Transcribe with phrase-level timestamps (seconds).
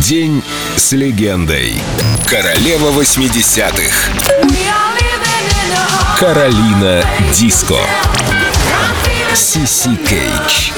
[0.00, 0.42] День
[0.76, 1.82] с легендой.
[2.26, 4.12] Королева 80-х.
[6.18, 7.04] Каролина
[7.34, 7.78] Диско.
[9.34, 10.70] Сиси Кейдж.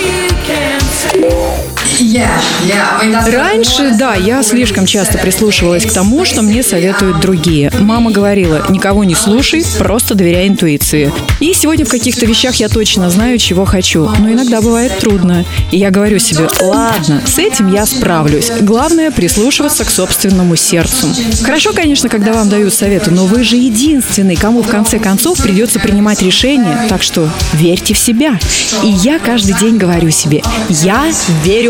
[3.33, 7.71] Раньше, да, я слишком часто прислушивалась к тому, что мне советуют другие.
[7.81, 11.13] Мама говорила, никого не слушай, просто доверяй интуиции.
[11.41, 15.45] И сегодня в каких-то вещах я точно знаю, чего хочу, но иногда бывает трудно.
[15.71, 18.51] И я говорю себе, ладно, с этим я справлюсь.
[18.61, 21.09] Главное прислушиваться к собственному сердцу.
[21.43, 25.79] Хорошо, конечно, когда вам дают советы, но вы же единственный, кому в конце концов придется
[25.79, 28.39] принимать решение, так что верьте в себя.
[28.83, 31.13] И я каждый день говорю себе, я
[31.45, 31.70] верю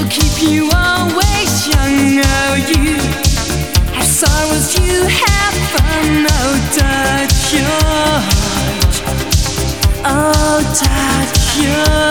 [0.00, 2.22] will keep you always young.
[2.22, 2.96] Oh, you
[3.94, 6.26] have you have fun.
[6.30, 8.20] Oh, touch your.
[10.04, 12.09] Oh, touch your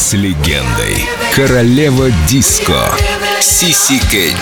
[0.00, 1.06] с легендой.
[1.34, 2.96] Королева Диско.
[3.38, 4.34] Сиси hotel.